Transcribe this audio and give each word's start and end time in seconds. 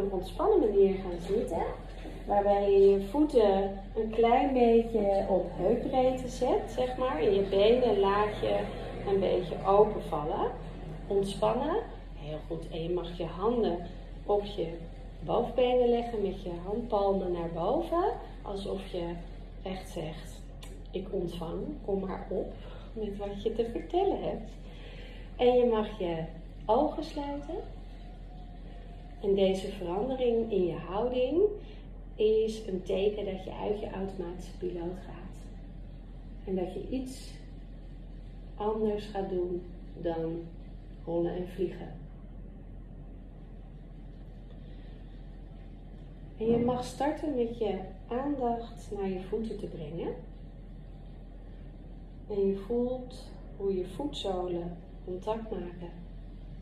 een 0.00 0.12
ontspannen 0.12 0.58
manier 0.58 0.94
gaan 0.94 1.36
zitten. 1.36 1.62
Waarbij 2.26 2.70
je 2.70 2.90
je 2.90 3.06
voeten 3.10 3.78
een 3.96 4.10
klein 4.10 4.52
beetje 4.52 5.26
op 5.28 5.50
heupbreedte 5.54 6.28
zet, 6.28 6.72
zeg 6.76 6.96
maar. 6.96 7.18
En 7.18 7.34
je 7.34 7.42
benen 7.42 7.98
laat 7.98 8.40
je 8.40 8.58
een 9.08 9.20
beetje 9.20 9.56
openvallen. 9.66 10.50
Ontspannen. 11.06 11.76
Heel 12.14 12.38
goed. 12.46 12.68
En 12.70 12.82
je 12.82 12.90
mag 12.90 13.16
je 13.16 13.24
handen 13.24 13.78
op 14.26 14.44
je 14.44 14.68
bovenbenen 15.20 15.88
leggen 15.88 16.22
met 16.22 16.42
je 16.42 16.50
handpalmen 16.64 17.32
naar 17.32 17.50
boven. 17.54 18.04
Alsof 18.42 18.86
je 18.86 19.14
echt 19.62 19.90
zegt, 19.90 20.40
ik 20.90 21.06
ontvang, 21.10 21.58
kom 21.84 22.00
maar 22.00 22.26
op 22.30 22.52
met 22.92 23.16
wat 23.16 23.42
je 23.42 23.54
te 23.54 23.68
vertellen 23.72 24.22
hebt. 24.22 24.50
En 25.36 25.54
je 25.54 25.64
mag 25.64 25.98
je 25.98 26.24
ogen 26.66 27.04
sluiten. 27.04 27.54
En 29.20 29.34
deze 29.34 29.68
verandering 29.68 30.52
in 30.52 30.66
je 30.66 30.76
houding 30.76 31.40
is 32.14 32.66
een 32.66 32.82
teken 32.82 33.24
dat 33.24 33.44
je 33.44 33.52
uit 33.52 33.80
je 33.80 33.90
automatische 33.90 34.56
piloot 34.58 34.98
gaat. 35.06 35.46
En 36.44 36.54
dat 36.56 36.72
je 36.72 36.88
iets 36.90 37.30
anders 38.54 39.04
gaat 39.04 39.28
doen 39.28 39.62
dan 40.02 40.42
rollen 41.04 41.34
en 41.34 41.48
vliegen. 41.48 41.92
En 46.36 46.46
je 46.46 46.58
mag 46.58 46.84
starten 46.84 47.34
met 47.34 47.58
je 47.58 47.78
aandacht 48.08 48.90
naar 48.98 49.08
je 49.08 49.20
voeten 49.20 49.58
te 49.58 49.66
brengen. 49.66 50.14
En 52.28 52.46
je 52.46 52.56
voelt 52.56 53.28
hoe 53.56 53.76
je 53.76 53.86
voetzolen 53.86 54.76
contact 55.04 55.50
maken 55.50 55.90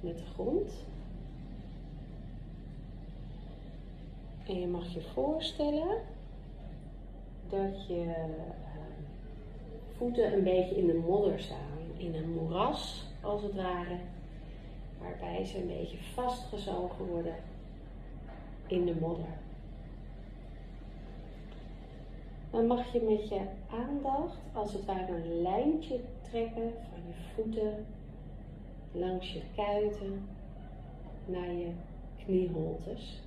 met 0.00 0.18
de 0.18 0.24
grond. 0.24 0.72
En 4.46 4.60
je 4.60 4.66
mag 4.66 4.94
je 4.94 5.00
voorstellen 5.00 5.96
dat 7.48 7.86
je 7.86 8.02
ehm, 8.02 8.30
voeten 9.96 10.32
een 10.32 10.44
beetje 10.44 10.76
in 10.76 10.86
de 10.86 11.02
modder 11.06 11.40
staan, 11.40 11.78
in 11.96 12.14
een 12.14 12.32
moeras 12.32 13.06
als 13.20 13.42
het 13.42 13.54
ware, 13.54 13.96
waarbij 15.00 15.44
ze 15.44 15.60
een 15.60 15.66
beetje 15.66 15.98
vastgezogen 15.98 17.06
worden 17.06 17.34
in 18.66 18.84
de 18.84 18.94
modder. 19.00 19.38
Dan 22.50 22.66
mag 22.66 22.92
je 22.92 23.00
met 23.00 23.28
je 23.28 23.40
aandacht 23.70 24.38
als 24.52 24.72
het 24.72 24.84
ware 24.84 25.12
een 25.12 25.42
lijntje 25.42 26.00
trekken 26.30 26.72
van 26.90 27.00
je 27.06 27.14
voeten 27.34 27.86
langs 28.92 29.32
je 29.32 29.42
kuiten 29.56 30.28
naar 31.26 31.52
je 31.52 31.70
knieholtes. 32.24 33.20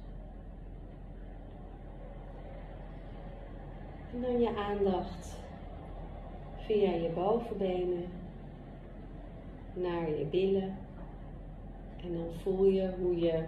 En 4.14 4.22
dan 4.22 4.40
je 4.40 4.56
aandacht 4.56 5.38
via 6.58 6.92
je 6.92 7.10
bovenbenen 7.10 8.06
naar 9.74 10.10
je 10.10 10.26
billen. 10.26 10.78
En 12.04 12.14
dan 12.14 12.34
voel 12.42 12.66
je 12.66 12.94
hoe 13.02 13.20
je 13.20 13.44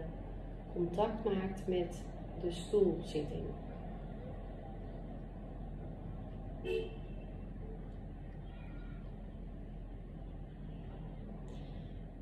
contact 0.73 1.23
maakt 1.23 1.67
met 1.67 2.01
de 2.41 2.51
stoelzitting. 2.51 3.45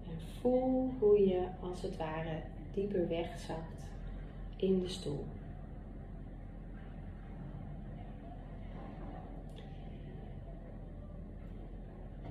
En 0.08 0.20
voel 0.42 0.92
hoe 1.00 1.28
je 1.28 1.48
als 1.62 1.82
het 1.82 1.98
ware 1.98 2.42
dieper 2.74 3.08
wegzakt 3.08 3.86
in 4.58 4.80
de 4.80 4.88
stoel. 4.88 5.26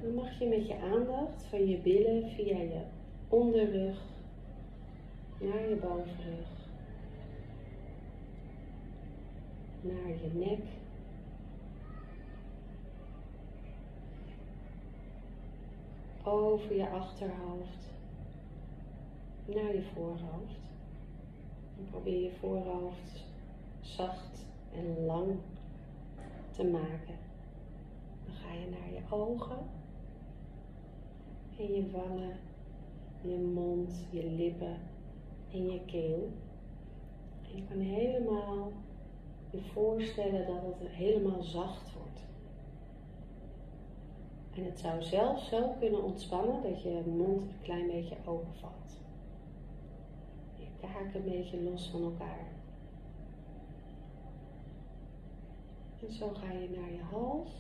Dan 0.03 0.15
mag 0.15 0.39
je 0.39 0.47
met 0.47 0.67
je 0.67 0.79
aandacht 0.79 1.45
van 1.45 1.67
je 1.67 1.79
billen 1.79 2.31
via 2.31 2.59
je 2.59 2.81
onderrug 3.29 4.01
naar 5.41 5.69
je 5.69 5.77
bovenrug, 5.77 6.49
naar 9.81 10.09
je 10.09 10.31
nek 10.33 10.65
over 16.25 16.77
je 16.77 16.89
achterhoofd 16.89 17.91
naar 19.45 19.75
je 19.75 19.83
voorhoofd. 19.95 20.61
En 21.79 21.87
probeer 21.91 22.23
je 22.23 22.33
voorhoofd 22.41 23.25
zacht 23.81 24.47
en 24.75 25.05
lang 25.05 25.39
te 26.51 26.65
maken. 26.65 27.19
Dan 28.25 28.35
ga 28.35 28.53
je 28.53 28.69
naar 28.71 28.93
je 28.93 29.01
ogen 29.11 29.81
en 31.59 31.75
je 31.75 31.91
wangen, 31.91 32.37
je 33.23 33.39
mond, 33.39 34.07
je 34.11 34.31
lippen 34.31 34.77
en 35.53 35.71
je 35.71 35.81
keel. 35.85 36.31
En 37.43 37.57
je 37.57 37.65
kan 37.69 37.79
helemaal 37.79 38.73
je 39.53 39.61
voorstellen 39.61 40.47
dat 40.47 40.63
het 40.63 40.89
helemaal 40.89 41.43
zacht 41.43 41.93
wordt. 41.93 42.21
En 44.55 44.65
het 44.65 44.79
zou 44.79 45.03
zelfs 45.03 45.49
zo 45.49 45.75
kunnen 45.79 46.03
ontspannen 46.03 46.63
dat 46.63 46.83
je 46.83 47.03
mond 47.07 47.43
een 47.43 47.63
klein 47.63 47.87
beetje 47.87 48.17
open 48.25 48.55
valt. 48.55 49.01
Je 50.57 50.67
kaken 50.81 51.15
een 51.15 51.31
beetje 51.31 51.63
los 51.63 51.89
van 51.89 52.03
elkaar. 52.03 52.51
En 56.01 56.13
zo 56.13 56.29
ga 56.29 56.53
je 56.53 56.69
naar 56.71 56.93
je 56.93 57.03
hals, 57.11 57.51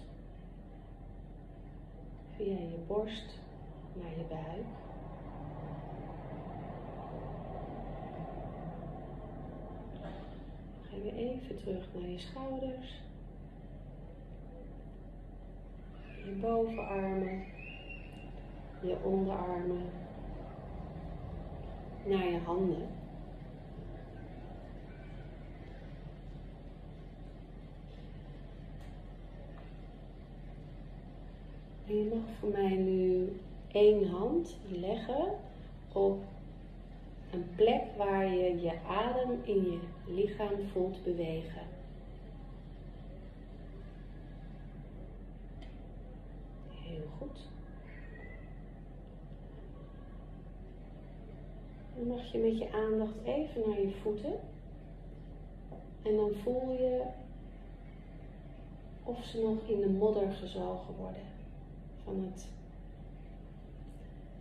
via 2.36 2.58
je 2.58 2.78
borst 2.86 3.41
naar 3.94 4.10
je 4.16 4.24
buik. 4.28 4.66
ga 10.90 11.02
weer 11.02 11.14
even 11.14 11.56
terug 11.56 11.88
naar 11.94 12.08
je 12.08 12.18
schouders. 12.18 13.02
je 16.24 16.32
bovenarmen, 16.40 17.44
je 18.80 18.96
onderarmen, 19.02 19.90
naar 22.04 22.24
je 22.24 22.38
handen. 22.38 22.88
En 31.86 31.96
je 31.96 32.10
mag 32.14 32.38
voor 32.40 32.50
mij 32.50 32.76
nu 32.76 33.32
één 33.72 34.08
hand 34.08 34.56
leggen 34.68 35.32
op 35.92 36.18
een 37.30 37.46
plek 37.56 37.82
waar 37.96 38.34
je 38.34 38.60
je 38.60 38.78
adem 38.88 39.40
in 39.42 39.64
je 39.64 39.78
lichaam 40.06 40.68
voelt 40.72 41.04
bewegen. 41.04 41.72
Dan 52.02 52.16
mag 52.16 52.32
je 52.32 52.38
met 52.38 52.58
je 52.58 52.72
aandacht 52.72 53.14
even 53.24 53.62
naar 53.68 53.80
je 53.80 53.92
voeten. 54.02 54.32
En 56.02 56.16
dan 56.16 56.30
voel 56.42 56.70
je 56.70 57.02
of 59.04 59.24
ze 59.24 59.42
nog 59.42 59.58
in 59.66 59.80
de 59.80 59.88
modder 59.88 60.32
gezogen 60.32 60.94
worden 60.94 61.22
van 62.04 62.30
het 62.30 62.48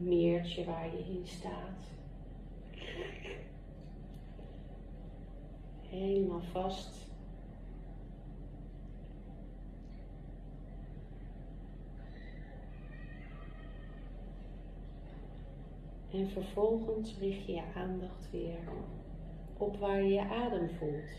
meertje 0.02 0.66
waar 0.66 0.86
je 0.86 1.04
in 1.08 1.26
staat. 1.26 1.90
Helemaal 5.90 6.42
vast 6.42 7.02
En 16.12 16.30
vervolgens 16.30 17.18
richt 17.20 17.46
je 17.46 17.52
je 17.52 17.64
aandacht 17.76 18.32
weer 18.32 18.60
op 19.58 19.78
waar 19.78 20.04
je 20.04 20.14
je 20.14 20.30
adem 20.30 20.70
voelt. 20.70 21.12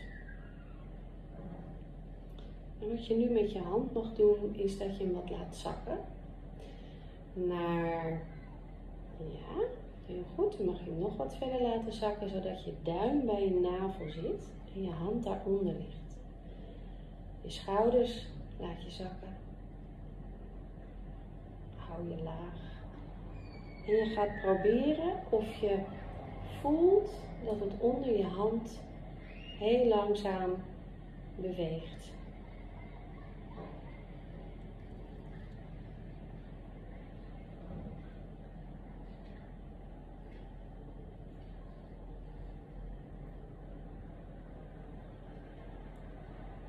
En 2.81 2.89
wat 2.89 3.07
je 3.07 3.15
nu 3.15 3.29
met 3.29 3.51
je 3.51 3.59
hand 3.59 3.93
mag 3.93 4.13
doen, 4.13 4.55
is 4.55 4.77
dat 4.77 4.97
je 4.97 5.03
hem 5.03 5.13
wat 5.13 5.29
laat 5.29 5.55
zakken 5.55 5.99
naar, 7.33 8.21
ja, 9.17 9.65
heel 10.05 10.23
goed. 10.35 10.57
Dan 10.57 10.65
mag 10.65 10.79
je 10.83 10.89
hem 10.89 10.99
nog 10.99 11.17
wat 11.17 11.35
verder 11.35 11.61
laten 11.61 11.93
zakken, 11.93 12.29
zodat 12.29 12.63
je 12.63 12.73
duim 12.83 13.25
bij 13.25 13.43
je 13.43 13.59
navel 13.59 14.09
zit 14.09 14.51
en 14.75 14.83
je 14.83 14.91
hand 14.91 15.23
daaronder 15.23 15.73
ligt. 15.73 16.17
Je 17.41 17.49
schouders 17.49 18.27
laat 18.59 18.83
je 18.83 18.91
zakken. 18.91 19.37
Hou 21.75 22.09
je 22.09 22.23
laag. 22.23 22.71
En 23.87 23.93
je 23.95 24.05
gaat 24.05 24.41
proberen 24.41 25.13
of 25.29 25.55
je 25.55 25.79
voelt 26.61 27.09
dat 27.45 27.59
het 27.59 27.73
onder 27.79 28.17
je 28.17 28.23
hand 28.23 28.79
heel 29.59 29.87
langzaam 29.87 30.51
beweegt. 31.35 32.13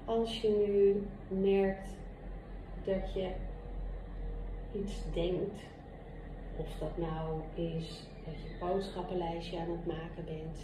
Als 0.05 0.41
je 0.41 0.49
nu 0.49 1.07
merkt 1.41 1.89
dat 2.85 3.13
je 3.15 3.31
iets 4.73 4.95
denkt, 5.13 5.61
of 6.57 6.79
dat 6.79 6.97
nou 6.97 7.41
is 7.55 8.09
dat 8.25 8.35
je 8.35 8.57
boodschappenlijstje 8.61 9.59
aan 9.59 9.71
het 9.71 9.87
maken 9.87 10.25
bent, 10.25 10.59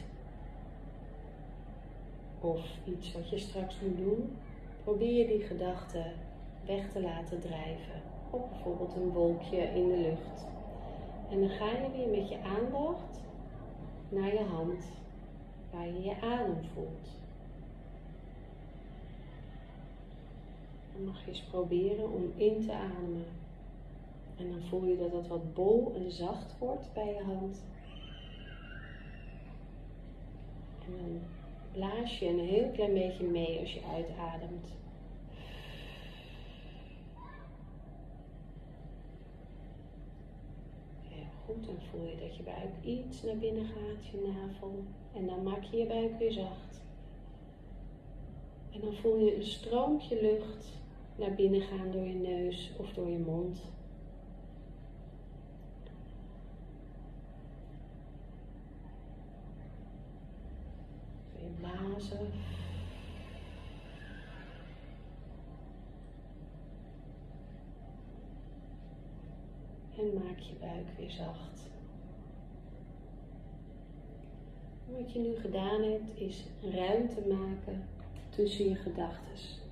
of 2.40 2.66
iets 2.84 3.12
wat 3.12 3.30
je 3.30 3.38
straks 3.38 3.80
moet 3.80 3.96
doen, 3.96 4.36
probeer 4.84 5.26
die 5.26 5.40
gedachten 5.40 6.12
weg 6.66 6.92
te 6.92 7.00
laten 7.00 7.40
drijven. 7.40 8.02
Op 8.30 8.50
bijvoorbeeld 8.50 8.94
een 8.94 9.10
wolkje 9.10 9.62
in 9.62 9.88
de 9.88 9.96
lucht. 9.96 10.46
En 11.30 11.40
dan 11.40 11.50
ga 11.50 11.66
je 11.66 11.90
weer 11.96 12.20
met 12.20 12.28
je 12.28 12.38
aandacht 12.42 13.20
naar 14.08 14.32
je 14.32 14.44
hand, 14.44 14.84
waar 15.70 15.86
je 15.86 16.02
je 16.02 16.20
adem 16.20 16.64
voelt. 16.74 17.19
Mag 21.04 21.24
je 21.24 21.30
eens 21.30 21.42
proberen 21.42 22.12
om 22.12 22.32
in 22.36 22.66
te 22.66 22.72
ademen. 22.72 23.24
En 24.36 24.50
dan 24.50 24.62
voel 24.62 24.84
je 24.84 24.96
dat 24.96 25.12
het 25.12 25.26
wat 25.26 25.54
bol 25.54 25.92
en 25.94 26.10
zacht 26.10 26.58
wordt 26.58 26.92
bij 26.94 27.14
je 27.14 27.22
hand. 27.22 27.62
En 30.84 30.96
dan 30.96 31.20
blaas 31.72 32.18
je 32.18 32.28
een 32.28 32.38
heel 32.38 32.70
klein 32.70 32.92
beetje 32.92 33.26
mee 33.26 33.58
als 33.58 33.72
je 33.72 33.82
uitademt. 33.84 34.78
Goed, 41.44 41.66
dan 41.66 41.76
voel 41.90 42.06
je 42.06 42.16
dat 42.16 42.36
je 42.36 42.42
buik 42.42 42.84
iets 42.84 43.22
naar 43.22 43.36
binnen 43.36 43.64
gaat, 43.66 44.06
je 44.06 44.32
navel. 44.34 44.84
En 45.12 45.26
dan 45.26 45.42
maak 45.42 45.62
je 45.62 45.76
je 45.76 45.86
buik 45.86 46.18
weer 46.18 46.32
zacht. 46.32 46.82
En 48.72 48.80
dan 48.80 48.94
voel 48.94 49.16
je 49.16 49.36
een 49.36 49.46
stroompje 49.46 50.22
lucht 50.22 50.79
naar 51.20 51.34
binnen 51.34 51.60
gaan 51.60 51.90
door 51.90 52.06
je 52.06 52.14
neus 52.14 52.72
of 52.76 52.92
door 52.92 53.08
je 53.10 53.18
mond. 53.18 53.62
Weer 61.36 61.50
blazen. 61.60 62.32
En 69.98 70.14
maak 70.14 70.38
je 70.38 70.54
buik 70.60 70.86
weer 70.98 71.10
zacht. 71.10 71.68
Wat 74.86 75.12
je 75.12 75.18
nu 75.18 75.36
gedaan 75.36 75.82
hebt, 75.82 76.20
is 76.20 76.44
ruimte 76.62 77.20
maken 77.28 77.88
tussen 78.30 78.68
je 78.68 78.74
gedachten. 78.74 79.69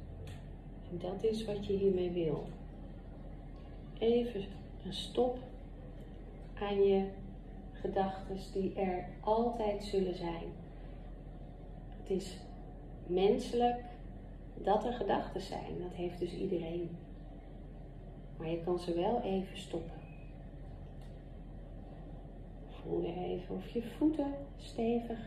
En 0.90 0.99
dat 0.99 1.25
is 1.25 1.44
wat 1.44 1.67
je 1.67 1.73
hiermee 1.73 2.11
wil. 2.11 2.46
Even 3.99 4.44
een 4.85 4.93
stop 4.93 5.38
aan 6.61 6.82
je 6.82 7.08
gedachten 7.73 8.37
die 8.52 8.75
er 8.75 9.08
altijd 9.20 9.85
zullen 9.85 10.17
zijn. 10.17 10.46
Het 11.88 12.11
is 12.11 12.37
menselijk 13.06 13.81
dat 14.55 14.85
er 14.85 14.93
gedachten 14.93 15.40
zijn. 15.40 15.79
Dat 15.82 15.93
heeft 15.93 16.19
dus 16.19 16.35
iedereen. 16.35 16.96
Maar 18.37 18.49
je 18.49 18.62
kan 18.64 18.79
ze 18.79 18.94
wel 18.94 19.20
even 19.23 19.58
stoppen. 19.58 19.99
Voel 22.69 23.00
je 23.00 23.14
even 23.14 23.55
of 23.55 23.69
je 23.69 23.82
voeten 23.82 24.34
stevig 24.56 25.19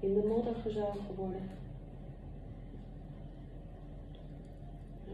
in 0.00 0.14
de 0.14 0.26
modder 0.28 0.54
gezogen 0.54 1.14
worden. 1.16 1.50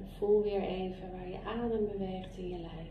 En 0.03 0.09
voel 0.19 0.43
weer 0.43 0.63
even 0.63 1.13
waar 1.13 1.29
je 1.29 1.39
adem 1.45 1.87
beweegt 1.87 2.37
in 2.37 2.49
je 2.49 2.59
lijf. 2.59 2.91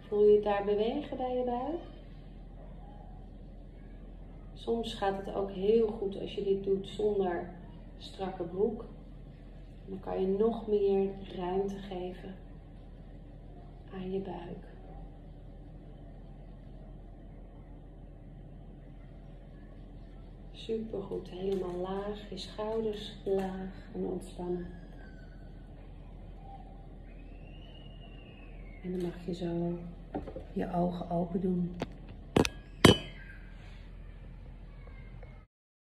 Voel 0.00 0.26
je 0.26 0.34
het 0.34 0.44
daar 0.44 0.64
bewegen 0.64 1.16
bij 1.16 1.36
je 1.36 1.44
buik? 1.44 1.80
Soms 4.54 4.94
gaat 4.94 5.24
het 5.24 5.34
ook 5.34 5.50
heel 5.50 5.86
goed 5.88 6.20
als 6.20 6.34
je 6.34 6.42
dit 6.42 6.64
doet 6.64 6.88
zonder 6.88 7.50
strakke 7.98 8.42
broek. 8.42 8.84
Dan 9.86 10.00
kan 10.00 10.20
je 10.20 10.26
nog 10.26 10.66
meer 10.66 11.10
ruimte 11.36 11.76
geven 11.76 12.34
aan 13.92 14.12
je 14.12 14.20
buik. 14.20 14.69
Super 20.70 21.02
goed, 21.02 21.30
helemaal 21.30 21.76
laag, 21.76 22.30
je 22.30 22.38
schouders 22.38 23.16
laag 23.24 23.88
en 23.94 24.04
ontspannen. 24.04 24.66
En 28.82 28.90
dan 28.90 29.02
mag 29.02 29.26
je 29.26 29.34
zo 29.34 29.78
je 30.52 30.72
ogen 30.72 31.10
open 31.10 31.40
doen. 31.40 31.76